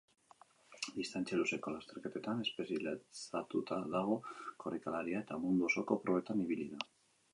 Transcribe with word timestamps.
Distantzia 0.93 1.37
luzeko 1.41 1.73
lasterketetan 1.75 2.41
espezializatuta 2.45 3.77
dago 3.97 4.19
korrikalaria, 4.65 5.23
eta 5.27 5.39
mundu 5.45 5.69
osoko 5.73 5.99
probetan 6.09 6.43
ibili 6.49 6.67
da. 6.75 6.83